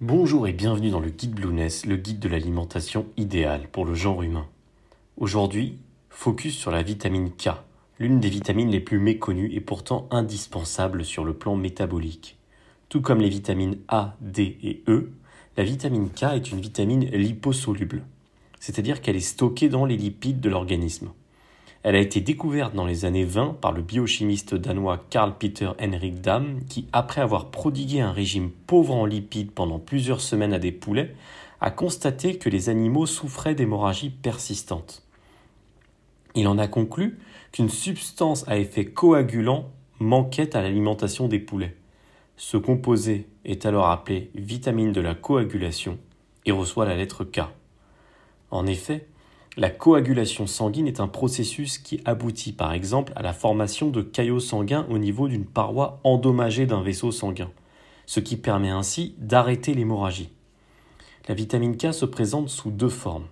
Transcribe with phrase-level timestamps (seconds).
[0.00, 4.22] Bonjour et bienvenue dans le guide Blueness, le guide de l'alimentation idéale pour le genre
[4.22, 4.46] humain.
[5.16, 5.78] Aujourd'hui,
[6.08, 7.48] focus sur la vitamine K,
[7.98, 12.38] l'une des vitamines les plus méconnues et pourtant indispensables sur le plan métabolique.
[12.88, 15.10] Tout comme les vitamines A, D et E,
[15.56, 18.04] la vitamine K est une vitamine liposoluble,
[18.60, 21.10] c'est-à-dire qu'elle est stockée dans les lipides de l'organisme.
[21.88, 26.20] Elle a été découverte dans les années 20 par le biochimiste danois Carl Peter Henrik
[26.20, 30.70] Dam, qui, après avoir prodigué un régime pauvre en lipides pendant plusieurs semaines à des
[30.70, 31.14] poulets,
[31.62, 35.02] a constaté que les animaux souffraient d'hémorragie persistante.
[36.34, 37.20] Il en a conclu
[37.52, 41.74] qu'une substance à effet coagulant manquait à l'alimentation des poulets.
[42.36, 45.96] Ce composé est alors appelé vitamine de la coagulation
[46.44, 47.40] et reçoit la lettre K.
[48.50, 49.06] En effet,
[49.58, 54.38] la coagulation sanguine est un processus qui aboutit par exemple à la formation de caillots
[54.38, 57.50] sanguins au niveau d'une paroi endommagée d'un vaisseau sanguin,
[58.06, 60.30] ce qui permet ainsi d'arrêter l'hémorragie.
[61.26, 63.26] La vitamine K se présente sous deux formes.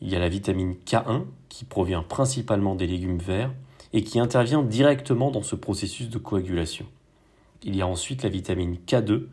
[0.00, 3.52] Il y a la vitamine K1 qui provient principalement des légumes verts
[3.92, 6.86] et qui intervient directement dans ce processus de coagulation.
[7.62, 9.24] Il y a ensuite la vitamine K2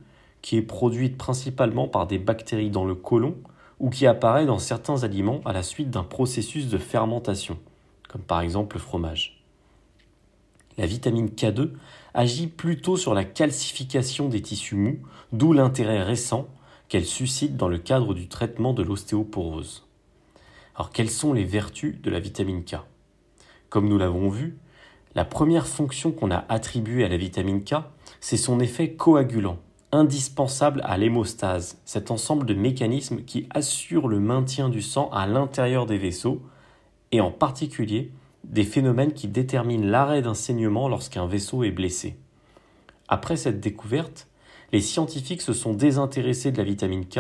[0.42, 3.38] qui est produite principalement par des bactéries dans le côlon
[3.80, 7.58] ou qui apparaît dans certains aliments à la suite d'un processus de fermentation,
[8.08, 9.44] comme par exemple le fromage.
[10.78, 11.72] La vitamine K2
[12.14, 15.00] agit plutôt sur la calcification des tissus mous,
[15.32, 16.48] d'où l'intérêt récent
[16.88, 19.88] qu'elle suscite dans le cadre du traitement de l'ostéoporose.
[20.76, 22.76] Alors quelles sont les vertus de la vitamine K?
[23.70, 24.58] Comme nous l'avons vu,
[25.16, 27.76] la première fonction qu'on a attribuée à la vitamine K,
[28.20, 29.60] c'est son effet coagulant,
[29.92, 35.86] indispensable à l'hémostase, cet ensemble de mécanismes qui assurent le maintien du sang à l'intérieur
[35.86, 36.42] des vaisseaux,
[37.12, 38.12] et en particulier
[38.44, 42.18] des phénomènes qui déterminent l'arrêt d'un saignement lorsqu'un vaisseau est blessé.
[43.08, 44.28] Après cette découverte,
[44.72, 47.20] les scientifiques se sont désintéressés de la vitamine K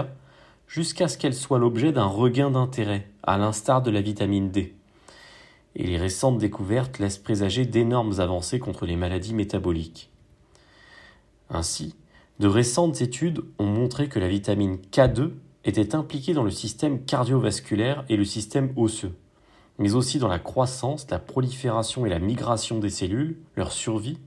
[0.67, 4.75] jusqu'à ce qu'elle soit l'objet d'un regain d'intérêt, à l'instar de la vitamine D.
[5.75, 10.09] Et les récentes découvertes laissent présager d'énormes avancées contre les maladies métaboliques.
[11.49, 11.95] Ainsi,
[12.39, 15.31] de récentes études ont montré que la vitamine K2
[15.63, 19.15] était impliquée dans le système cardiovasculaire et le système osseux,
[19.79, 24.17] mais aussi dans la croissance, la prolifération et la migration des cellules, leur survie,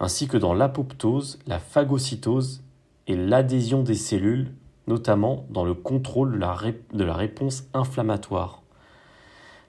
[0.00, 2.62] ainsi que dans l'apoptose, la phagocytose
[3.06, 4.52] et l'adhésion des cellules,
[4.86, 8.62] notamment dans le contrôle de la, réponse inflammatoire.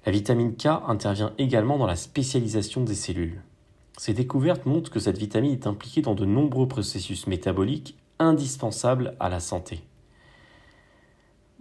[0.06, 3.42] La vitamine K intervient également dans la spécialisation des cellules.
[4.00, 9.28] Ces découvertes montrent que cette vitamine est impliquée dans de nombreux processus métaboliques indispensables à
[9.28, 9.82] la santé.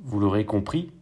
[0.05, 0.93] Vous l'aurez compris,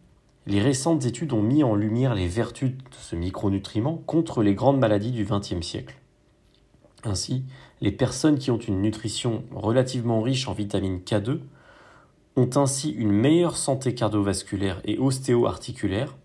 [0.46, 4.78] les récentes études ont mis en lumière les vertus de ce micronutriment contre les grandes
[4.78, 5.98] maladies du XXe siècle.
[7.04, 7.44] Ainsi,
[7.82, 11.40] les personnes qui ont une nutrition relativement riche en vitamine K2
[12.36, 16.16] ont ainsi une meilleure santé cardiovasculaire et ostéo-articulaire,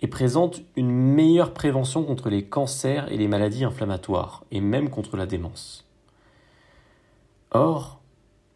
[0.00, 5.16] et présente une meilleure prévention contre les cancers et les maladies inflammatoires, et même contre
[5.16, 5.84] la démence.
[7.50, 8.00] Or,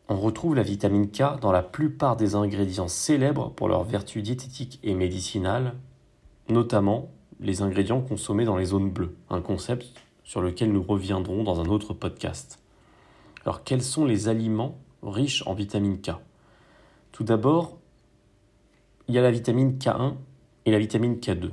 [0.09, 4.79] on retrouve la vitamine K dans la plupart des ingrédients célèbres pour leurs vertus diététiques
[4.83, 5.75] et médicinales,
[6.49, 7.09] notamment
[7.41, 9.87] les ingrédients consommés dans les zones bleues, un concept
[10.25, 12.61] sur lequel nous reviendrons dans un autre podcast.
[13.45, 16.13] Alors quels sont les aliments riches en vitamine K?
[17.11, 17.79] Tout d'abord,
[19.09, 20.15] il y a la vitamine K1
[20.67, 21.51] et la vitamine K2.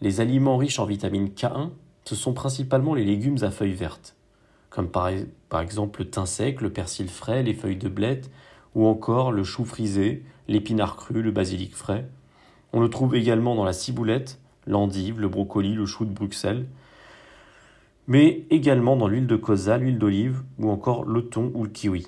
[0.00, 1.70] Les aliments riches en vitamine K1,
[2.04, 4.16] ce sont principalement les légumes à feuilles vertes,
[4.70, 5.10] comme par,
[5.48, 8.30] par exemple le thym sec, le persil frais, les feuilles de blette,
[8.74, 12.06] ou encore le chou frisé, l'épinard cru, le basilic frais.
[12.72, 16.66] On le trouve également dans la ciboulette, l'endive, le brocoli, le chou de Bruxelles,
[18.06, 22.06] mais également dans l'huile de colza, l'huile d'olive ou encore le thon ou le kiwi.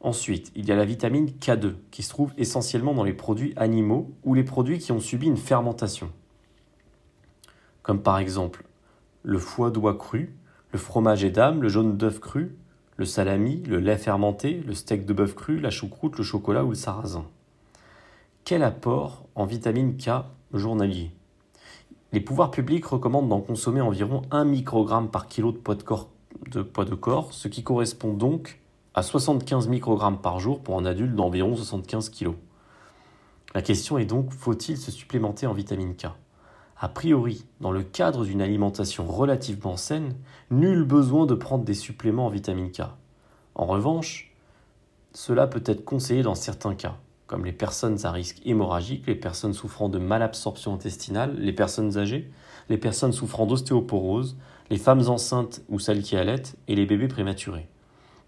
[0.00, 4.10] Ensuite, il y a la vitamine K2 qui se trouve essentiellement dans les produits animaux
[4.24, 6.10] ou les produits qui ont subi une fermentation.
[7.82, 8.64] Comme par exemple
[9.22, 10.34] le foie d'oie cru,
[10.72, 12.56] le fromage édame, le jaune d'œuf cru,
[12.96, 16.70] le salami, le lait fermenté, le steak de bœuf cru, la choucroute, le chocolat ou
[16.70, 17.26] le sarrasin.
[18.44, 20.24] Quel apport en vitamine K
[20.54, 21.10] journalier?
[22.12, 25.74] Les pouvoirs publics recommandent d'en consommer environ 1 microgramme par kilo de poids
[26.84, 28.60] de corps ce qui correspond donc
[29.00, 32.32] à 75 microgrammes par jour pour un adulte d'environ 75 kg.
[33.54, 36.08] La question est donc, faut-il se supplémenter en vitamine K?
[36.78, 40.16] A priori, dans le cadre d'une alimentation relativement saine,
[40.50, 42.82] nul besoin de prendre des suppléments en vitamine K.
[43.54, 44.34] En revanche,
[45.14, 49.54] cela peut être conseillé dans certains cas, comme les personnes à risque hémorragique, les personnes
[49.54, 52.30] souffrant de malabsorption intestinale, les personnes âgées,
[52.68, 54.36] les personnes souffrant d'ostéoporose,
[54.68, 57.69] les femmes enceintes ou celles qui allaitent et les bébés prématurés.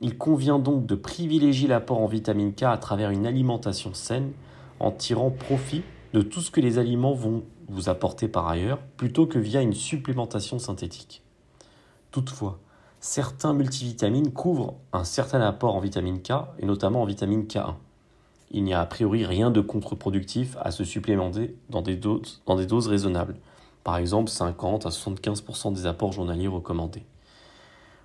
[0.05, 4.33] Il convient donc de privilégier l'apport en vitamine K à travers une alimentation saine
[4.81, 5.83] en tirant profit
[6.13, 9.75] de tout ce que les aliments vont vous apporter par ailleurs plutôt que via une
[9.75, 11.23] supplémentation synthétique.
[12.11, 12.59] Toutefois,
[12.99, 17.75] certains multivitamines couvrent un certain apport en vitamine K et notamment en vitamine K1.
[18.51, 22.43] Il n'y a a priori rien de contre-productif à se supplémenter dans des, doses,
[22.89, 23.37] raisonnables,
[23.85, 27.05] par exemple 50 à 75% des apports journaliers recommandés.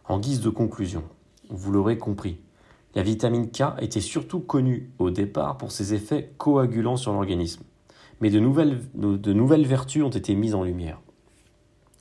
[0.07, 1.03] En guise de conclusion,
[1.49, 2.39] vous l'aurez compris,
[2.95, 7.63] la vitamine K était surtout connue au départ pour ses effets coagulants sur l'organisme,
[8.21, 10.99] mais de nouvelles, vertus ont été mises en lumière.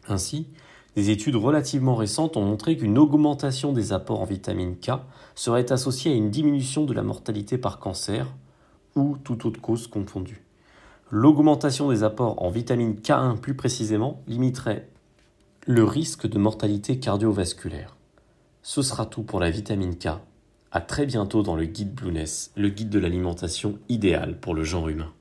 [0.09, 0.49] Ainsi,
[0.95, 4.93] des études relativement récentes ont montré qu'une augmentation des apports en vitamine K
[5.35, 8.27] serait associée à une diminution de la mortalité par cancer
[8.95, 10.43] ou toute autre cause confondue.
[11.11, 14.89] L'augmentation des apports en vitamine K1 plus précisément limiterait
[15.67, 17.96] le risque de mortalité cardiovasculaire.
[18.69, 20.09] Ce sera tout pour la vitamine K.
[20.73, 24.89] À très bientôt dans le guide Blueness, le guide de l'alimentation idéale pour le genre
[24.89, 25.13] humain.